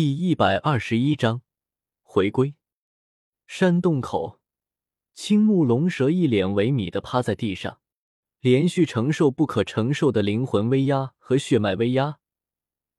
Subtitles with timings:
[0.00, 1.42] 第一百二十一章
[2.00, 2.54] 回归。
[3.46, 4.40] 山洞口，
[5.12, 7.82] 青木龙蛇一脸萎靡的趴在地上，
[8.40, 12.18] 连续承受不可承受的灵魂威压和血脉威压。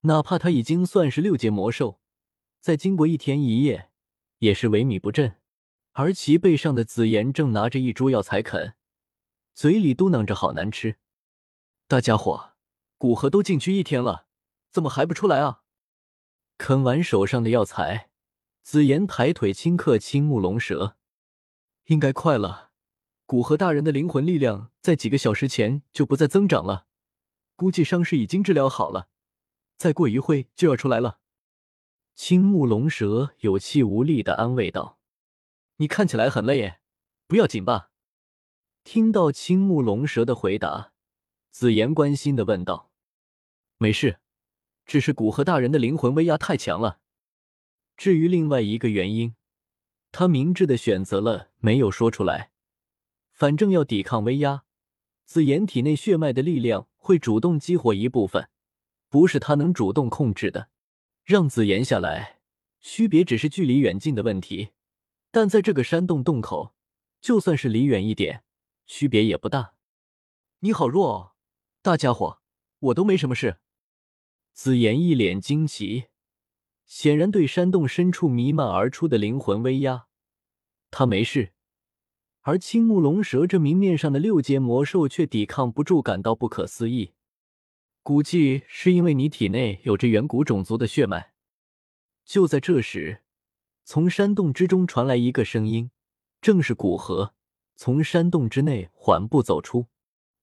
[0.02, 2.00] 哪怕他已经算是六阶魔兽，
[2.60, 3.90] 在经过一天一夜，
[4.38, 5.38] 也是萎靡不振。
[5.94, 8.76] 而其背上的紫妍正拿着一株药材啃，
[9.56, 10.98] 嘴里嘟囔着“好难吃”。
[11.90, 12.52] 大家伙，
[13.00, 14.28] 古河都进去一天了，
[14.70, 15.61] 怎么还不出来啊？
[16.62, 18.12] 啃完手上的药材，
[18.62, 20.96] 紫妍抬腿轻刻青木龙蛇，
[21.86, 22.70] 应该快了。
[23.26, 26.86] 古河大人的灵魂力量在几个小时前就不再增长了，
[27.56, 29.08] 估计伤势已经治疗好了，
[29.76, 31.18] 再过一会就要出来了。
[32.14, 35.00] 青木龙蛇有气无力的安慰道
[35.78, 36.80] ：“你看起来很累耶，
[37.26, 37.90] 不要紧吧？”
[38.86, 40.94] 听到青木龙蛇的回答，
[41.50, 42.92] 紫妍关心的问道
[43.80, 44.20] ：“没事。”
[44.92, 47.00] 只是古河大人的灵魂威压太强了。
[47.96, 49.36] 至于另外一个原因，
[50.12, 52.52] 他明智的选择了没有说出来。
[53.32, 54.64] 反正要抵抗威压，
[55.24, 58.50] 紫妍体内血脉的力量会主动激活一部分，
[59.08, 60.68] 不是他能主动控制的。
[61.24, 62.42] 让紫妍下来，
[62.82, 64.72] 区别只是距离远近的问题。
[65.32, 66.76] 但在这个山洞洞口，
[67.22, 68.44] 就算是离远一点，
[68.86, 69.76] 区别也不大。
[70.60, 71.32] 你好弱哦，
[71.82, 72.42] 大家伙，
[72.80, 73.60] 我都没什么事。
[74.64, 76.04] 紫妍一脸惊奇，
[76.86, 80.06] 显然对山洞深处弥漫而出的灵魂威压，
[80.92, 81.54] 他没事，
[82.42, 87.14] 而青木龙蛇这明面上的六阶魔兽却抵抗不住，感到不可思议。
[88.04, 91.34] 估计是因为你体内有着远古种族的血脉。
[92.24, 93.24] 就在这时，
[93.84, 95.90] 从山洞之中传来一个声音，
[96.40, 97.34] 正是古河
[97.76, 99.88] 从山洞之内缓步走出。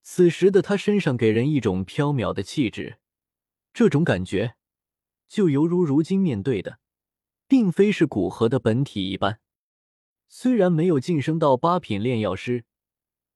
[0.03, 2.99] 此时的他身上给人一种飘渺的气质。
[3.79, 4.57] 这种感觉，
[5.29, 6.81] 就犹如如今面对的，
[7.47, 9.39] 并非是古河的本体一般。
[10.29, 12.65] 虽然没有晋升到八品炼药师，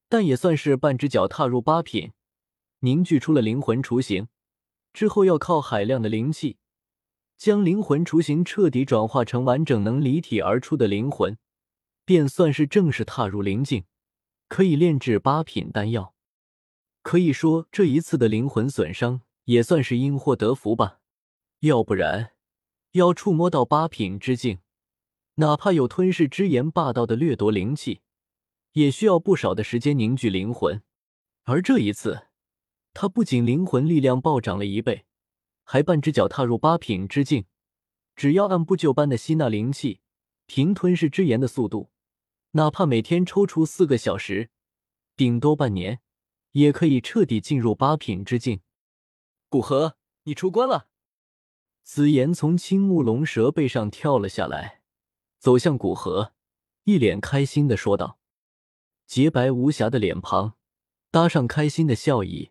[0.09, 2.11] 但也算是半只脚踏入八品，
[2.79, 4.27] 凝聚出了灵魂雏形。
[4.91, 6.57] 之后要靠海量的灵气，
[7.37, 11.37] 将灵魂雏形彻底转化成完整能离体而出的灵魂，
[12.03, 13.85] 便算是正式踏入灵境，
[14.49, 16.13] 可以炼制八品丹药。
[17.01, 19.21] 可以说，这一次的灵魂损伤。
[19.45, 20.99] 也算是因祸得福吧，
[21.59, 22.33] 要不然
[22.91, 24.59] 要触摸到八品之境，
[25.35, 28.01] 哪怕有吞噬之炎霸道的掠夺灵气，
[28.73, 30.81] 也需要不少的时间凝聚灵魂。
[31.43, 32.27] 而这一次，
[32.93, 35.05] 他不仅灵魂力量暴涨了一倍，
[35.63, 37.45] 还半只脚踏入八品之境。
[38.15, 39.99] 只要按部就班的吸纳灵气，
[40.45, 41.89] 凭吞噬之炎的速度，
[42.51, 44.51] 哪怕每天抽出四个小时，
[45.17, 45.99] 顶多半年，
[46.51, 48.61] 也可以彻底进入八品之境。
[49.53, 50.87] 古河，你出关了！
[51.83, 54.81] 紫妍从青木龙蛇背上跳了下来，
[55.37, 56.33] 走向古河，
[56.85, 58.17] 一脸开心的说道
[59.05, 60.55] ：“洁白无瑕的脸庞，
[61.11, 62.49] 搭上开心的笑意，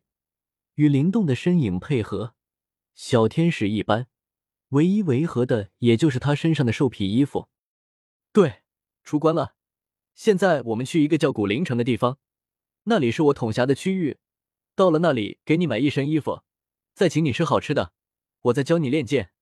[0.75, 2.37] 与灵动的身影配合，
[2.95, 4.07] 小天使一般。
[4.69, 7.49] 唯一违和的，也就是他身上的兽皮衣服。
[8.33, 8.63] 对，
[9.03, 9.57] 出关了。
[10.15, 12.19] 现在我们去一个叫古灵城的地方，
[12.85, 14.21] 那里是我统辖的区域。
[14.77, 16.43] 到了那里，给你买一身衣服。”
[16.95, 17.93] 再请你吃好吃的，
[18.43, 19.33] 我再教你练剑。”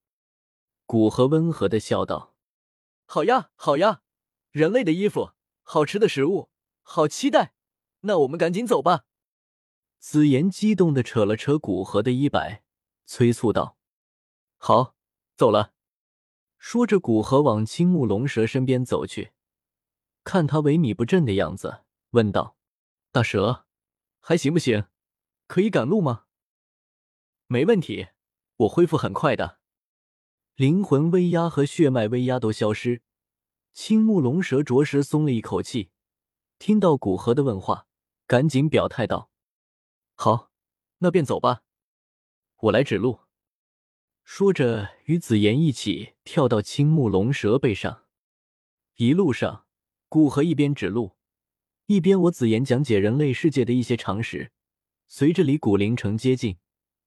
[0.86, 2.34] 古河温和的笑道。
[3.06, 4.02] “好呀，好呀，
[4.50, 6.50] 人类的衣服，好吃的食物，
[6.82, 7.54] 好期待！
[8.00, 9.04] 那我们赶紧走吧。”
[9.98, 12.64] 紫妍激动的扯了扯古河的衣摆，
[13.04, 13.76] 催促道
[14.56, 14.94] ：“好，
[15.36, 15.74] 走了。”
[16.56, 19.32] 说着，古河往青木龙蛇身边走去，
[20.24, 22.56] 看他萎靡不振的样子，问道
[23.12, 23.66] ：“大蛇，
[24.20, 24.86] 还行不行？
[25.46, 26.24] 可以赶路吗？”
[27.52, 28.06] 没问题，
[28.58, 29.58] 我恢复很快的。
[30.54, 33.02] 灵魂威压和血脉威压都消失，
[33.72, 35.90] 青木龙蛇着实松了一口气。
[36.60, 37.88] 听到古河的问话，
[38.28, 39.32] 赶紧表态道
[40.14, 40.52] ：“好，
[40.98, 41.62] 那便走吧，
[42.58, 43.22] 我来指路。”
[44.22, 48.04] 说着，与紫妍一起跳到青木龙蛇背上。
[48.94, 49.66] 一路上，
[50.08, 51.16] 古河一边指路，
[51.86, 54.52] 一边我紫妍讲解人类世界的一些常识。
[55.08, 56.56] 随着离古灵城接近。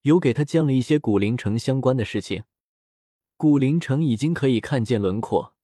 [0.04, 2.44] 有给他讲了一些古灵城相关的事情。
[3.38, 5.56] 古灵城已经可以看见轮廓。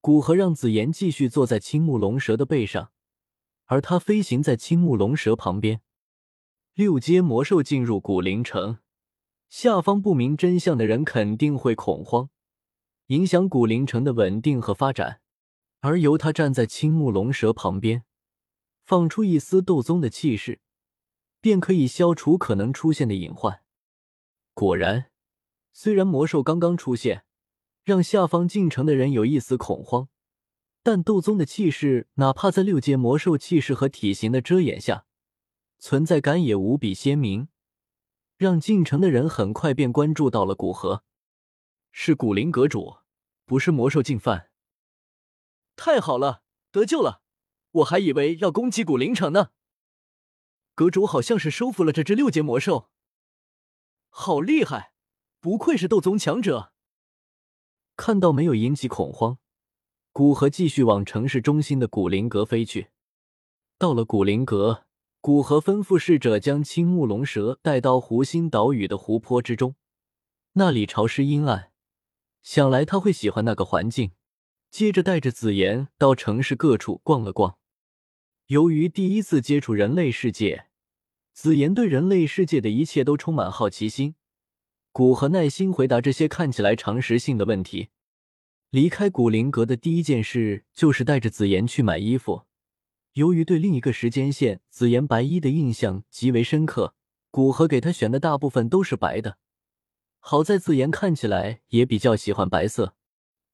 [0.00, 2.92] 古河让紫妍继续坐在青木龙蛇的背上，
[3.64, 5.80] 而他飞行在青木龙蛇旁边。
[6.74, 8.78] 六阶魔兽进入古灵城，
[9.48, 12.30] 下方不明真相的人肯定会恐慌，
[13.06, 15.20] 影响古灵城的稳定和发展。
[15.80, 18.04] 而由他站在青木龙蛇旁边，
[18.82, 20.60] 放出一丝斗宗的气势，
[21.40, 23.63] 便可以消除可能出现的隐患。
[24.54, 25.10] 果然，
[25.72, 27.24] 虽然魔兽刚刚出现，
[27.82, 30.08] 让下方进城的人有一丝恐慌。
[30.82, 35.06] 但斗宗的气势，哪怕在六阶魔兽气势和体型的遮掩下，
[35.78, 37.48] 存在感也无比鲜明，
[38.36, 41.02] 让进城的人很快便关注到了古河。
[41.90, 42.98] 是古灵阁主，
[43.44, 44.50] 不是魔兽进犯。
[45.74, 47.22] 太好了，得救了！
[47.72, 49.50] 我还以为要攻击古灵城呢。
[50.76, 52.90] 阁主好像是收服了这只六阶魔兽，
[54.16, 54.92] 好厉害！
[55.40, 56.72] 不愧是斗宗强者。
[57.96, 59.38] 看到没有引起恐慌。
[60.12, 62.90] 古河继续往城市中心的古灵阁飞去。
[63.76, 64.86] 到了古灵阁，
[65.20, 69.74] 古河吩咐侍者将青木龙蛇带到湖心岛屿的湖泊之中，
[70.52, 71.72] 那里潮湿阴暗，
[72.40, 74.12] 想来他会喜欢那个环境。
[74.70, 77.58] 接着带着紫妍到城市各处逛了逛。
[78.46, 80.68] 由于第一次接触人类世界，
[81.34, 84.14] 紫妍对人类世界的一切都充满好奇心。
[84.92, 87.88] 古河耐心回答这些看起来常识性的问题。
[88.70, 92.44] 离开古灵阁的第一件事就是带着紫妍去买衣服。
[93.14, 96.94] 由于对另一个时间线紫妍白衣的印象极为深刻，
[97.32, 99.38] 古河给她选的大部分都是白的。
[100.20, 102.94] 好在紫妍看起来也比较喜欢白色。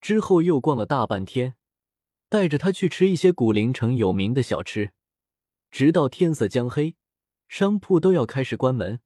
[0.03, 1.55] 之后又逛了大半天，
[2.29, 4.93] 带着她去吃一些古灵城有名的小吃，
[5.71, 6.97] 直到天色将黑，
[7.51, 9.01] 商铺都要开始关门，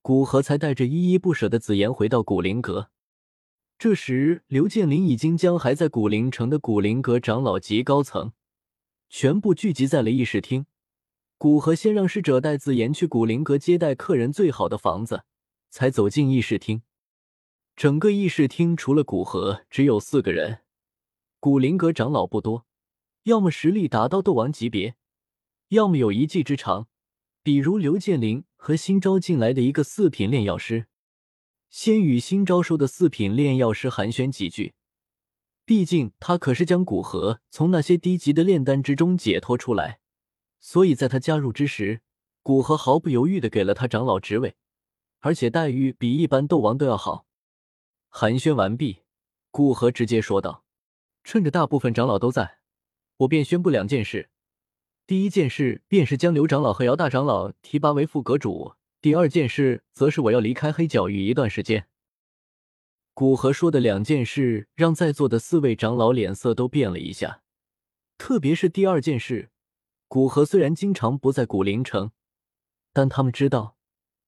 [0.00, 2.90] 古河才带着依依不舍的紫妍回到古灵阁。
[3.78, 8.32] 这时，刘建林已经将还在古灵城的古灵阁长老级高层
[9.10, 10.64] 全部聚集在了议事厅。
[11.36, 15.24] 古河先让侍者带紫妍去古灵阁接待客人最好的房子，
[15.68, 16.80] 才走进议事厅。
[17.76, 20.60] 整个议事厅除了古河，只有四个人。
[21.38, 22.64] 古灵阁长老不多，
[23.24, 24.94] 要么实力达到斗王级别，
[25.68, 26.88] 要么有一技之长，
[27.46, 30.88] 比如刘建林和新招进来的一个四品炼药师。
[31.70, 34.74] 先与新招收的四品炼药师寒暄几句，
[35.64, 40.00] 毕竟他可是将古河从那些低级的炼丹之中解脱出来，
[40.58, 42.00] 所以在他加入之时，
[42.42, 44.56] 古河毫不犹豫的给了他长老职位，
[45.20, 47.26] 而且待遇比一般斗王都要好。
[48.08, 49.04] 寒暄完毕，
[49.52, 50.64] 古河直接说道
[51.22, 52.58] ：“趁着大部分长老都在，
[53.18, 54.30] 我便宣布两件事。
[55.06, 61.86] 第一件事便是将刘长老和姚大长老提拔为副阁主。”第二件事，则是我要离开黑角域一段时间。
[63.14, 67.42] 古河说的两件事，让在座的四位长老脸色都变了一下。
[68.18, 69.50] 特别是第二件事，
[70.08, 72.10] 古河虽然经常不在古灵城，
[72.92, 73.76] 但他们知道，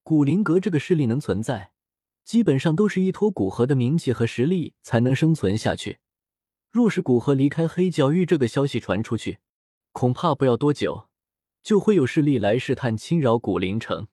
[0.04, 1.72] 古灵阁这个势力能存在，
[2.24, 5.98] 基本上都是依托古河的名气和实力才能生存下去。
[6.70, 9.38] 若是古河离开黑角域这个消息传出去，
[9.92, 11.08] 恐怕不要多久，
[11.62, 14.06] 就会有势力来试探侵扰古灵城。